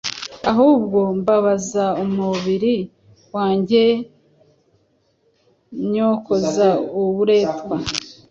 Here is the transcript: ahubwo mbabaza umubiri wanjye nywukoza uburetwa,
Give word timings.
ahubwo 0.51 0.99
mbabaza 1.19 1.85
umubiri 2.03 2.75
wanjye 3.33 3.83
nywukoza 5.89 6.69
uburetwa, 6.99 7.75